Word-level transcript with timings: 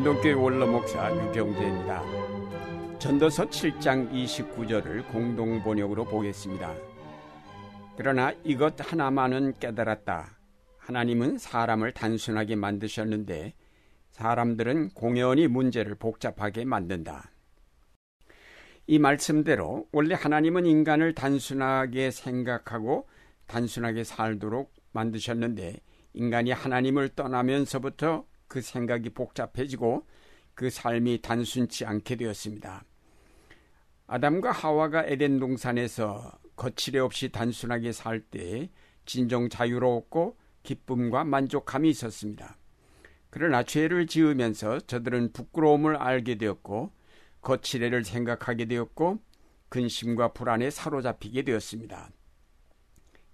안동교회 0.00 0.32
원로목사 0.32 1.14
유경재입니다. 1.14 2.02
전도서 2.98 3.44
7장 3.50 4.10
29절을 4.10 5.06
공동 5.12 5.62
번역으로 5.62 6.06
보겠습니다. 6.06 6.74
그러나 7.98 8.32
이것 8.42 8.76
하나만은 8.78 9.58
깨달았다. 9.60 10.38
하나님은 10.78 11.36
사람을 11.36 11.92
단순하게 11.92 12.56
만드셨는데 12.56 13.52
사람들은 14.08 14.94
공연히 14.94 15.48
문제를 15.48 15.96
복잡하게 15.96 16.64
만든다. 16.64 17.30
이 18.86 18.98
말씀대로 18.98 19.86
원래 19.92 20.14
하나님은 20.14 20.64
인간을 20.64 21.14
단순하게 21.14 22.10
생각하고 22.10 23.06
단순하게 23.46 24.04
살도록 24.04 24.72
만드셨는데 24.92 25.76
인간이 26.14 26.52
하나님을 26.52 27.10
떠나면서부터 27.10 28.29
그 28.50 28.60
생각이 28.60 29.10
복잡해지고 29.10 30.04
그 30.54 30.70
삶이 30.70 31.22
단순치 31.22 31.86
않게 31.86 32.16
되었습니다. 32.16 32.84
아담과 34.08 34.50
하와가 34.50 35.04
에덴 35.06 35.38
동산에서 35.38 36.32
거칠애 36.56 36.98
없이 36.98 37.30
단순하게 37.30 37.92
살 37.92 38.20
때 38.20 38.68
진정 39.06 39.48
자유로웠고 39.48 40.36
기쁨과 40.64 41.22
만족감이 41.24 41.88
있었습니다. 41.90 42.58
그러나 43.30 43.62
죄를 43.62 44.08
지으면서 44.08 44.80
저들은 44.80 45.32
부끄러움을 45.32 45.96
알게 45.96 46.36
되었고 46.36 46.92
거칠애를 47.42 48.04
생각하게 48.04 48.64
되었고 48.64 49.20
근심과 49.68 50.32
불안에 50.32 50.70
사로잡히게 50.70 51.42
되었습니다. 51.42 52.10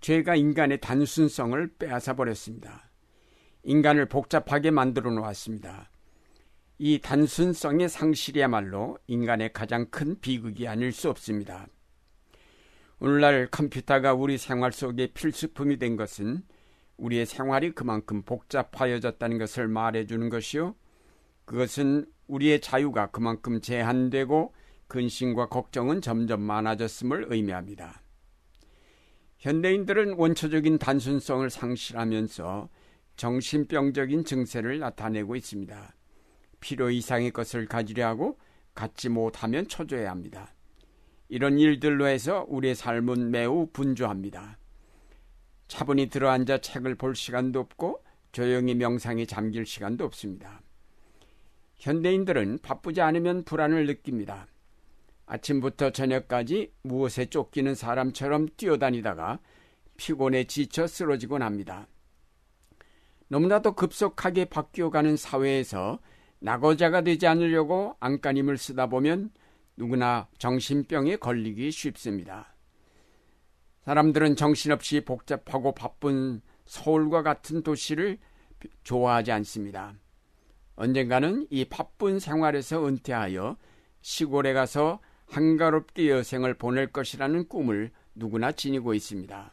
죄가 0.02 0.36
인간의 0.36 0.80
단순성을 0.82 1.74
빼앗아 1.78 2.14
버렸습니다. 2.14 2.85
인간을 3.66 4.06
복잡하게 4.06 4.70
만들어 4.70 5.10
놓았습니다. 5.10 5.90
이 6.78 7.00
단순성의 7.00 7.88
상실이야말로 7.88 8.96
인간의 9.08 9.52
가장 9.52 9.86
큰 9.90 10.20
비극이 10.20 10.68
아닐 10.68 10.92
수 10.92 11.10
없습니다. 11.10 11.66
오늘날 13.00 13.48
컴퓨터가 13.50 14.14
우리 14.14 14.38
생활 14.38 14.72
속에 14.72 15.08
필수품이 15.08 15.78
된 15.78 15.96
것은 15.96 16.42
우리의 16.96 17.26
생활이 17.26 17.72
그만큼 17.72 18.22
복잡하여졌다는 18.22 19.36
것을 19.38 19.66
말해주는 19.66 20.28
것이요. 20.28 20.76
그것은 21.44 22.06
우리의 22.28 22.60
자유가 22.60 23.08
그만큼 23.08 23.60
제한되고 23.60 24.54
근심과 24.86 25.48
걱정은 25.48 26.00
점점 26.02 26.40
많아졌음을 26.40 27.26
의미합니다. 27.30 28.00
현대인들은 29.38 30.14
원초적인 30.14 30.78
단순성을 30.78 31.50
상실하면서 31.50 32.68
정신병적인 33.16 34.24
증세를 34.24 34.78
나타내고 34.78 35.36
있습니다. 35.36 35.94
필요 36.60 36.90
이상의 36.90 37.30
것을 37.30 37.66
가지려 37.66 38.06
하고 38.06 38.38
갖지 38.74 39.08
못하면 39.08 39.66
초조해야 39.66 40.10
합니다. 40.10 40.54
이런 41.28 41.58
일들로 41.58 42.06
해서 42.06 42.44
우리의 42.48 42.74
삶은 42.74 43.30
매우 43.30 43.66
분주합니다. 43.72 44.58
차분히 45.68 46.08
들어앉아 46.08 46.58
책을 46.58 46.94
볼 46.94 47.16
시간도 47.16 47.58
없고 47.58 48.04
조용히 48.32 48.74
명상에 48.74 49.24
잠길 49.26 49.66
시간도 49.66 50.04
없습니다. 50.04 50.60
현대인들은 51.76 52.60
바쁘지 52.62 53.00
않으면 53.00 53.44
불안을 53.44 53.86
느낍니다. 53.86 54.46
아침부터 55.26 55.90
저녁까지 55.90 56.72
무엇에 56.82 57.26
쫓기는 57.26 57.74
사람처럼 57.74 58.48
뛰어다니다가 58.56 59.40
피곤에 59.96 60.44
지쳐 60.44 60.86
쓰러지곤 60.86 61.42
합니다. 61.42 61.88
너무나도 63.28 63.72
급속하게 63.72 64.46
바뀌어가는 64.46 65.16
사회에서 65.16 65.98
낙오자가 66.38 67.00
되지 67.02 67.26
않으려고 67.26 67.96
안간힘을 68.00 68.58
쓰다 68.58 68.86
보면 68.88 69.30
누구나 69.76 70.28
정신병에 70.38 71.16
걸리기 71.16 71.70
쉽습니다. 71.70 72.54
사람들은 73.84 74.36
정신없이 74.36 75.00
복잡하고 75.04 75.72
바쁜 75.72 76.40
서울과 76.66 77.22
같은 77.22 77.62
도시를 77.62 78.18
좋아하지 78.84 79.32
않습니다. 79.32 79.94
언젠가는 80.74 81.46
이 81.50 81.64
바쁜 81.64 82.18
생활에서 82.18 82.86
은퇴하여 82.86 83.56
시골에 84.00 84.52
가서 84.52 85.00
한가롭게 85.26 86.10
여생을 86.10 86.54
보낼 86.54 86.92
것이라는 86.92 87.48
꿈을 87.48 87.90
누구나 88.14 88.52
지니고 88.52 88.94
있습니다. 88.94 89.52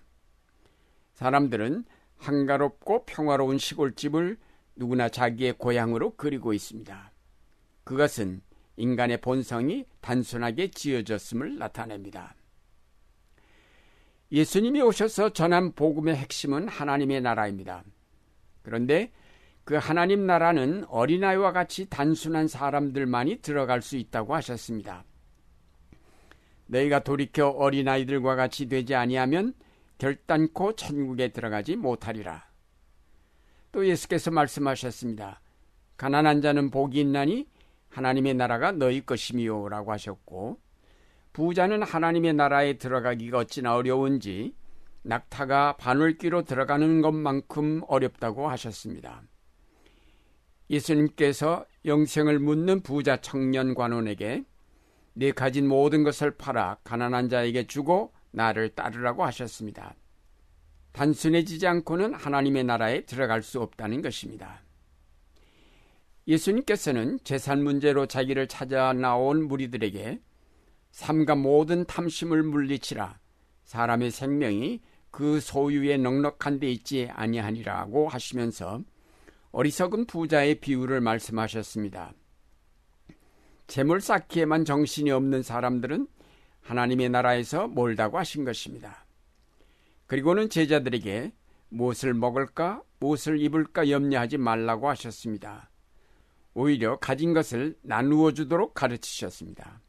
사람들은 1.13 1.85
한가롭고 2.23 3.05
평화로운 3.05 3.57
시골집을 3.57 4.37
누구나 4.75 5.09
자기의 5.09 5.53
고향으로 5.53 6.15
그리고 6.15 6.53
있습니다. 6.53 7.11
그것은 7.83 8.41
인간의 8.77 9.21
본성이 9.21 9.85
단순하게 10.01 10.71
지어졌음을 10.71 11.57
나타냅니다. 11.57 12.35
예수님이 14.31 14.81
오셔서 14.81 15.33
전한 15.33 15.73
복음의 15.73 16.15
핵심은 16.15 16.67
하나님의 16.67 17.21
나라입니다. 17.21 17.83
그런데 18.63 19.11
그 19.63 19.75
하나님 19.75 20.25
나라는 20.25 20.85
어린아이와 20.87 21.51
같이 21.51 21.87
단순한 21.89 22.47
사람들만이 22.47 23.37
들어갈 23.41 23.81
수 23.81 23.95
있다고 23.95 24.33
하셨습니다. 24.35 25.05
너희가 26.65 27.03
돌이켜 27.03 27.49
어린아이들과 27.49 28.35
같이 28.35 28.67
되지 28.67 28.95
아니하면 28.95 29.53
결단코 30.03 30.75
천국에 30.75 31.29
들어가지 31.29 31.77
못하리라. 31.77 32.45
또 33.71 33.87
예수께서 33.87 34.31
말씀하셨습니다. 34.31 35.39
가난한 35.95 36.41
자는 36.41 36.71
복이 36.71 36.99
있나니 36.99 37.47
하나님의 37.87 38.33
나라가 38.33 38.73
너희 38.73 39.05
것이미요 39.05 39.69
라고 39.69 39.93
하셨고 39.93 40.59
부자는 41.31 41.83
하나님의 41.83 42.33
나라에 42.33 42.77
들어가기가 42.77 43.37
어찌나 43.37 43.77
어려운지 43.77 44.53
낙타가 45.03 45.77
바늘귀로 45.77 46.43
들어가는 46.43 47.01
것만큼 47.01 47.83
어렵다고 47.87 48.49
하셨습니다. 48.49 49.23
예수님께서 50.69 51.65
영생을 51.85 52.39
묻는 52.39 52.81
부자 52.81 53.21
청년 53.21 53.73
관원에게 53.73 54.43
네 55.13 55.31
가진 55.31 55.65
모든 55.65 56.03
것을 56.03 56.31
팔아 56.31 56.79
가난한 56.83 57.29
자에게 57.29 57.67
주고 57.67 58.11
나를 58.33 58.69
따르라고 58.69 59.23
하셨습니다. 59.25 59.95
단순해지지 60.91 61.65
않고는 61.65 62.13
하나님의 62.13 62.65
나라에 62.65 63.05
들어갈 63.05 63.41
수 63.41 63.61
없다는 63.61 64.01
것입니다. 64.01 64.61
예수님께서는 66.27 67.19
재산 67.23 67.63
문제로 67.63 68.05
자기를 68.05 68.47
찾아 68.47 68.93
나온 68.93 69.47
무리들에게 69.47 70.21
삶과 70.91 71.35
모든 71.35 71.85
탐심을 71.85 72.43
물리치라 72.43 73.19
사람의 73.65 74.11
생명이 74.11 74.81
그 75.11 75.39
소유에 75.39 75.97
넉넉한 75.97 76.59
데 76.59 76.71
있지 76.71 77.09
아니하니라고 77.11 78.07
하시면서 78.07 78.81
어리석은 79.51 80.05
부자의 80.05 80.59
비유를 80.59 81.01
말씀하셨습니다. 81.01 82.13
재물 83.67 84.01
쌓기에만 84.01 84.65
정신이 84.65 85.11
없는 85.11 85.43
사람들은 85.43 86.07
하나님의 86.63 87.09
나라에서 87.09 87.67
멀다고 87.67 88.17
하신 88.17 88.45
것입니다. 88.45 89.05
그리고는 90.07 90.49
제자들에게 90.49 91.31
무엇을 91.69 92.13
먹을까, 92.13 92.83
무엇을 92.99 93.39
입을까 93.39 93.89
염려하지 93.89 94.37
말라고 94.37 94.89
하셨습니다. 94.89 95.69
오히려 96.53 96.99
가진 96.99 97.33
것을 97.33 97.75
나누어 97.81 98.31
주도록 98.31 98.73
가르치셨습니다. 98.73 99.81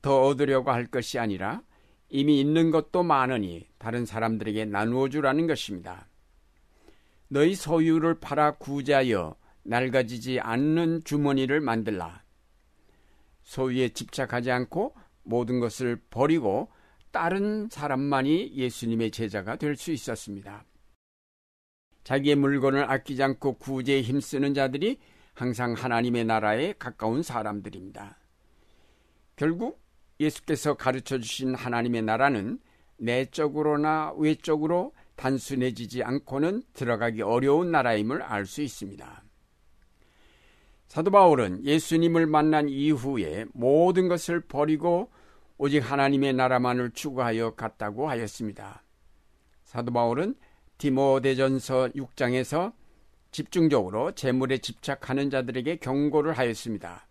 더 0.00 0.22
얻으려고 0.22 0.70
할 0.70 0.86
것이 0.86 1.18
아니라 1.18 1.62
이미 2.08 2.40
있는 2.40 2.70
것도 2.70 3.02
많으니 3.02 3.66
다른 3.78 4.06
사람들에게 4.06 4.64
나누어 4.66 5.08
주라는 5.08 5.46
것입니다. 5.46 6.08
너희 7.28 7.54
소유를 7.54 8.20
팔아 8.20 8.52
구제하여 8.52 9.36
낡아지지 9.64 10.40
않는 10.40 11.02
주머니를 11.04 11.60
만들라. 11.60 12.22
소유에 13.42 13.90
집착하지 13.90 14.50
않고 14.50 14.94
모든 15.26 15.60
것을 15.60 15.96
버리고 16.10 16.70
다른 17.10 17.68
사람만이 17.70 18.52
예수님의 18.54 19.10
제자가 19.10 19.56
될 19.56 19.76
수 19.76 19.92
있었습니다. 19.92 20.64
자기의 22.04 22.36
물건을 22.36 22.90
아끼지 22.90 23.22
않고 23.22 23.54
구제에 23.58 24.00
힘쓰는 24.00 24.54
자들이 24.54 24.98
항상 25.34 25.74
하나님의 25.74 26.24
나라에 26.24 26.74
가까운 26.78 27.22
사람들입니다. 27.22 28.18
결국 29.34 29.82
예수께서 30.20 30.74
가르쳐 30.74 31.18
주신 31.18 31.54
하나님의 31.54 32.02
나라는 32.02 32.58
내적으로나 32.98 34.12
외적으로 34.16 34.94
단순해지지 35.16 36.02
않고는 36.04 36.62
들어가기 36.72 37.22
어려운 37.22 37.70
나라임을 37.70 38.22
알 38.22 38.46
수 38.46 38.62
있습니다. 38.62 39.25
사도 40.88 41.10
바울은 41.10 41.64
예수님을 41.64 42.26
만난 42.26 42.68
이후에 42.68 43.46
모든 43.52 44.08
것을 44.08 44.40
버리고 44.40 45.10
오직 45.58 45.80
하나님의 45.80 46.34
나라만을 46.34 46.90
추구하여 46.92 47.54
갔다고 47.54 48.08
하였습니다. 48.08 48.82
사도 49.64 49.92
바울은 49.92 50.34
디모데전서 50.78 51.88
6장에서 51.88 52.72
집중적으로 53.30 54.12
재물에 54.12 54.58
집착하는 54.58 55.30
자들에게 55.30 55.76
경고를 55.76 56.32
하였습니다. 56.34 57.06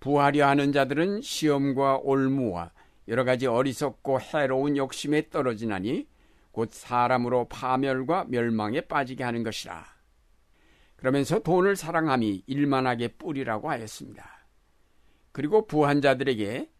부하려 0.00 0.48
하는 0.48 0.72
자들은 0.72 1.22
시험과 1.22 2.00
올무와 2.02 2.72
여러 3.08 3.24
가지 3.24 3.46
어리석고 3.46 4.20
해로운 4.20 4.76
욕심에 4.76 5.30
떨어지나니 5.30 6.06
곧 6.52 6.70
사람으로 6.72 7.48
파멸과 7.48 8.26
멸망에 8.28 8.82
빠지게 8.82 9.24
하는 9.24 9.42
것이라. 9.42 9.99
그러면서 11.00 11.38
돈을 11.38 11.76
사랑함이 11.76 12.44
일만하게 12.46 13.08
뿌리라고 13.08 13.70
하였습니다. 13.70 14.46
그리고 15.32 15.66
부한 15.66 16.02
자들에게 16.02 16.70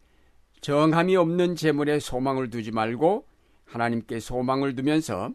정함이 0.61 1.17
없는 1.17 1.57
재물에 1.57 1.99
소망을 2.01 2.51
두지 2.51 2.71
말고 2.71 3.27
하나님께 3.65 4.21
소망을 4.21 4.77
두면서 4.77 5.33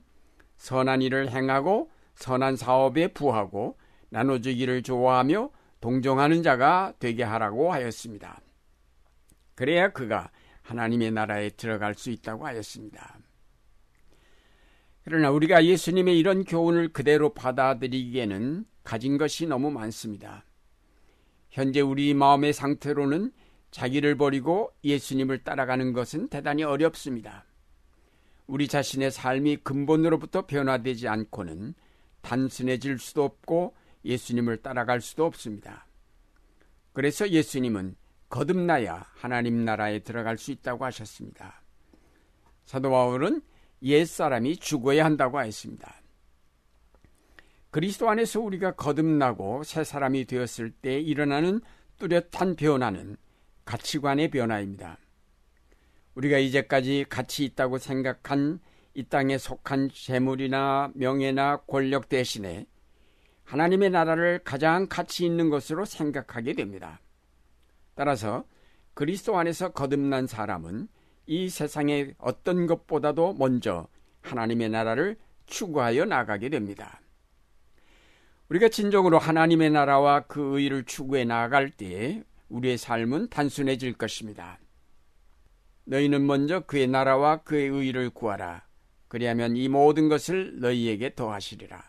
선한 0.57 1.01
일을 1.01 1.31
행하고 1.31 1.89
선한 2.13 2.57
사업에 2.57 3.07
부하고 3.07 3.75
나눠주기를 4.09 4.83
좋아하며 4.83 5.49
동정하는 5.81 6.43
자가 6.43 6.93
되게 6.99 7.23
하라고 7.23 7.73
하였습니다. 7.73 8.39
그래야 9.55 9.91
그가 9.91 10.29
하나님의 10.61 11.09
나라에 11.11 11.49
들어갈 11.49 11.95
수 11.95 12.11
있다고 12.11 12.45
하였습니다. 12.45 13.17
그러나 15.03 15.31
우리가 15.31 15.65
예수님의 15.65 16.19
이런 16.19 16.43
교훈을 16.43 16.89
그대로 16.89 17.33
받아들이기에는 17.33 18.65
가진 18.85 19.17
것이 19.17 19.45
너무 19.47 19.71
많습니다. 19.71 20.45
현재 21.49 21.81
우리 21.81 22.13
마음의 22.13 22.53
상태로는 22.53 23.33
자기를 23.71 24.15
버리고 24.15 24.71
예수님을 24.85 25.43
따라가는 25.43 25.91
것은 25.91 26.29
대단히 26.29 26.63
어렵습니다. 26.63 27.45
우리 28.47 28.67
자신의 28.67 29.11
삶이 29.11 29.57
근본으로부터 29.57 30.45
변화되지 30.45 31.09
않고는 31.09 31.73
단순해질 32.21 32.99
수도 32.99 33.23
없고 33.23 33.75
예수님을 34.05 34.57
따라갈 34.57 35.01
수도 35.01 35.25
없습니다. 35.25 35.87
그래서 36.93 37.29
예수님은 37.29 37.95
거듭나야 38.29 39.05
하나님 39.15 39.65
나라에 39.65 39.99
들어갈 39.99 40.37
수 40.37 40.51
있다고 40.51 40.85
하셨습니다. 40.85 41.61
사도 42.65 42.91
바울은 42.91 43.41
옛사람이 43.81 44.57
죽어야 44.57 45.05
한다고 45.05 45.41
했습니다. 45.41 46.01
그리스도 47.75 48.09
안에서 48.09 48.39
우리가 48.39 48.71
거듭나고 48.75 49.63
새 49.63 49.83
사람이 49.83 50.23
되었을 50.27 50.71
때 50.71 50.97
일어나는 50.97 51.59
뚜렷한 51.99 52.55
변화는 52.55 53.17
가치관의 53.65 54.29
변화입니다. 54.29 54.97
우리가 56.13 56.37
이제까지 56.37 57.05
가치 57.09 57.43
있다고 57.43 57.77
생각한 57.77 58.61
이 58.93 59.03
땅에 59.03 59.37
속한 59.37 59.89
재물이나 59.93 60.93
명예나 60.95 61.63
권력 61.67 62.07
대신에 62.07 62.65
하나님의 63.43 63.89
나라를 63.89 64.39
가장 64.45 64.87
가치 64.87 65.25
있는 65.25 65.49
것으로 65.49 65.83
생각하게 65.83 66.53
됩니다. 66.53 67.01
따라서 67.93 68.45
그리스도 68.93 69.37
안에서 69.37 69.73
거듭난 69.73 70.27
사람은 70.27 70.87
이 71.25 71.49
세상의 71.49 72.15
어떤 72.19 72.67
것보다도 72.67 73.33
먼저 73.33 73.89
하나님의 74.21 74.69
나라를 74.69 75.17
추구하여 75.45 76.05
나가게 76.05 76.47
됩니다. 76.47 77.01
우리가 78.49 78.69
진정으로 78.69 79.17
하나님의 79.17 79.71
나라와 79.71 80.21
그 80.21 80.59
의를 80.59 80.83
추구해 80.83 81.25
나아갈 81.25 81.71
때에 81.71 82.23
우리의 82.49 82.77
삶은 82.77 83.29
단순해질 83.29 83.93
것입니다. 83.93 84.59
너희는 85.85 86.25
먼저 86.25 86.59
그의 86.61 86.87
나라와 86.87 87.37
그의 87.37 87.67
의를 87.67 88.11
구하라. 88.11 88.65
그리하면 89.07 89.55
이 89.55 89.67
모든 89.67 90.09
것을 90.09 90.59
너희에게 90.59 91.15
더하시리라. 91.15 91.83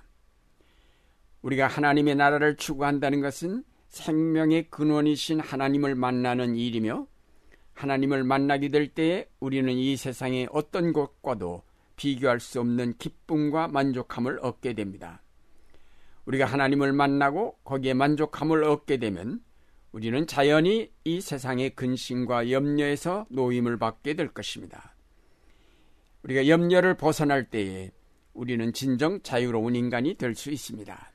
우리가 1.42 1.66
하나님의 1.66 2.14
나라를 2.16 2.56
추구한다는 2.56 3.20
것은 3.20 3.62
생명의 3.88 4.70
근원이신 4.70 5.40
하나님을 5.40 5.94
만나는 5.94 6.56
일이며 6.56 7.06
하나님을 7.74 8.24
만나게 8.24 8.68
될 8.68 8.88
때에 8.88 9.28
우리는 9.40 9.70
이 9.72 9.96
세상의 9.96 10.48
어떤 10.50 10.92
것과도 10.92 11.62
비교할 11.96 12.40
수 12.40 12.60
없는 12.60 12.96
기쁨과 12.96 13.68
만족함을 13.68 14.38
얻게 14.42 14.72
됩니다. 14.72 15.22
우리가 16.26 16.44
하나님을 16.44 16.92
만나고 16.92 17.58
거기에 17.64 17.94
만족함을 17.94 18.64
얻게 18.64 18.98
되면 18.98 19.40
우리는 19.92 20.26
자연히 20.26 20.92
이 21.04 21.20
세상의 21.20 21.70
근심과 21.70 22.50
염려에서 22.50 23.26
노임을 23.30 23.78
받게 23.78 24.14
될 24.14 24.28
것입니다. 24.28 24.94
우리가 26.22 26.48
염려를 26.48 26.96
벗어날 26.96 27.48
때에 27.48 27.90
우리는 28.34 28.72
진정 28.72 29.22
자유로운 29.22 29.74
인간이 29.76 30.14
될 30.14 30.34
수 30.34 30.50
있습니다. 30.50 31.12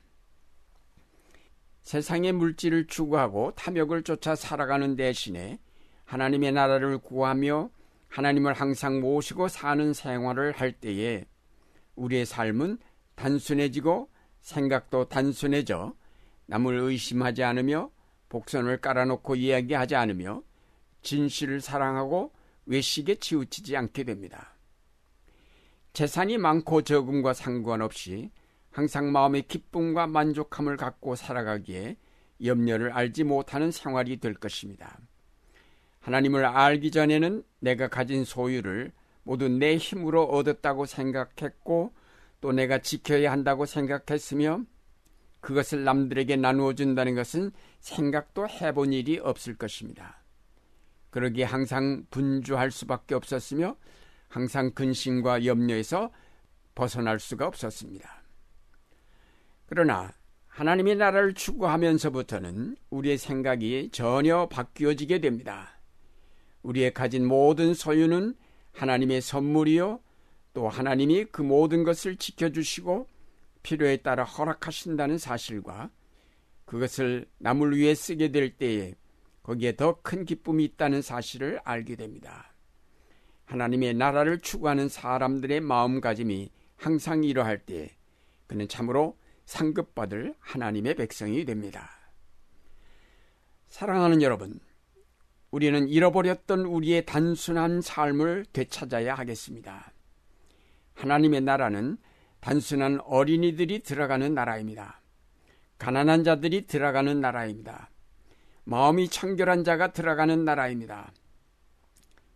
세상의 1.82 2.32
물질을 2.32 2.86
추구하고 2.86 3.52
탐욕을 3.54 4.02
쫓아 4.02 4.34
살아가는 4.34 4.96
대신에 4.96 5.58
하나님의 6.04 6.52
나라를 6.52 6.98
구하며 6.98 7.70
하나님을 8.08 8.52
항상 8.54 9.00
모시고 9.00 9.48
사는 9.48 9.92
생활을 9.92 10.52
할 10.52 10.72
때에 10.72 11.24
우리의 11.96 12.24
삶은 12.24 12.78
단순해지고 13.14 14.11
생각도 14.42 15.08
단순해져 15.08 15.94
남을 16.46 16.78
의심하지 16.78 17.42
않으며 17.42 17.90
복선을 18.28 18.80
깔아놓고 18.80 19.36
이야기하지 19.36 19.94
않으며 19.94 20.42
진실을 21.02 21.60
사랑하고 21.60 22.32
외식에 22.66 23.16
치우치지 23.16 23.76
않게 23.76 24.04
됩니다. 24.04 24.54
재산이 25.92 26.38
많고 26.38 26.82
적음과 26.82 27.34
상관없이 27.34 28.30
항상 28.70 29.12
마음의 29.12 29.42
기쁨과 29.42 30.06
만족함을 30.06 30.76
갖고 30.76 31.14
살아가기에 31.14 31.96
염려를 32.42 32.92
알지 32.92 33.24
못하는 33.24 33.70
생활이 33.70 34.18
될 34.18 34.34
것입니다. 34.34 34.98
하나님을 36.00 36.44
알기 36.44 36.90
전에는 36.90 37.44
내가 37.60 37.88
가진 37.88 38.24
소유를 38.24 38.92
모두 39.22 39.48
내 39.48 39.76
힘으로 39.76 40.24
얻었다고 40.24 40.86
생각했고 40.86 41.92
또 42.42 42.50
내가 42.52 42.78
지켜야 42.78 43.30
한다고 43.32 43.64
생각했으며 43.64 44.64
그것을 45.40 45.84
남들에게 45.84 46.36
나누어 46.36 46.74
준다는 46.74 47.14
것은 47.14 47.52
생각도 47.78 48.48
해본 48.48 48.92
일이 48.92 49.18
없을 49.18 49.56
것입니다. 49.56 50.22
그러기에 51.10 51.44
항상 51.44 52.04
분주할 52.10 52.72
수밖에 52.72 53.14
없었으며 53.14 53.76
항상 54.28 54.72
근심과 54.72 55.44
염려에서 55.46 56.10
벗어날 56.74 57.20
수가 57.20 57.46
없었습니다. 57.46 58.22
그러나 59.66 60.12
하나님의 60.48 60.96
나라를 60.96 61.34
추구하면서부터는 61.34 62.76
우리의 62.90 63.18
생각이 63.18 63.90
전혀 63.92 64.48
바뀌어지게 64.48 65.20
됩니다. 65.20 65.80
우리의 66.62 66.92
가진 66.92 67.24
모든 67.24 67.72
소유는 67.72 68.34
하나님의 68.72 69.20
선물이요 69.20 70.00
또 70.54 70.68
하나님이 70.68 71.26
그 71.26 71.42
모든 71.42 71.84
것을 71.84 72.16
지켜주시고 72.16 73.06
필요에 73.62 73.98
따라 73.98 74.24
허락하신다는 74.24 75.18
사실과 75.18 75.90
그것을 76.64 77.26
남을 77.38 77.76
위해 77.76 77.94
쓰게 77.94 78.32
될 78.32 78.56
때에 78.56 78.94
거기에 79.42 79.76
더 79.76 80.00
큰 80.02 80.24
기쁨이 80.24 80.64
있다는 80.64 81.02
사실을 81.02 81.60
알게 81.64 81.96
됩니다. 81.96 82.52
하나님의 83.44 83.94
나라를 83.94 84.40
추구하는 84.40 84.88
사람들의 84.88 85.60
마음가짐이 85.60 86.50
항상 86.76 87.24
이러할 87.24 87.58
때 87.58 87.96
그는 88.46 88.68
참으로 88.68 89.18
상급받을 89.44 90.34
하나님의 90.38 90.94
백성이 90.94 91.44
됩니다. 91.44 91.90
사랑하는 93.68 94.22
여러분, 94.22 94.60
우리는 95.50 95.88
잃어버렸던 95.88 96.60
우리의 96.60 97.04
단순한 97.04 97.80
삶을 97.80 98.46
되찾아야 98.52 99.14
하겠습니다. 99.14 99.92
하나님의 101.02 101.40
나라는 101.40 101.98
단순한 102.40 103.00
어린이들이 103.04 103.80
들어가는 103.80 104.34
나라입니다. 104.34 105.00
가난한 105.78 106.22
자들이 106.22 106.66
들어가는 106.66 107.20
나라입니다. 107.20 107.90
마음이 108.64 109.08
청결한 109.08 109.64
자가 109.64 109.92
들어가는 109.92 110.44
나라입니다. 110.44 111.12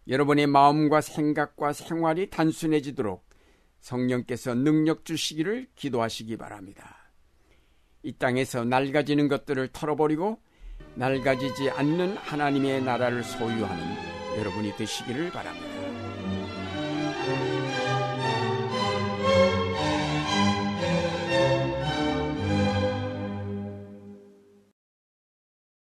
여러분의 0.09 0.49
마음과 0.49 1.01
생각과 1.01 1.73
생활이 1.73 2.29
단순해지도록 2.31 3.25
성령께서 3.81 4.55
능력 4.55 5.05
주시기를 5.05 5.69
기도하시기 5.77 6.37
바랍니다. 6.37 6.97
이 8.03 8.13
땅에서 8.13 8.65
낡아지는 8.65 9.29
것들을 9.29 9.69
털어버리고 9.69 10.41
낡아지지 10.97 11.71
않는 11.71 12.17
하나님의 12.17 12.83
나라를 12.83 13.23
소유하는 13.23 13.85
여러분이 14.39 14.77
되시기를 14.77 15.31
바랍니다. 15.31 15.76